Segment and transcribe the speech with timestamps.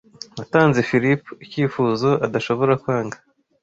[0.37, 3.17] Natanze Philip icyifuzo adashobora kwanga.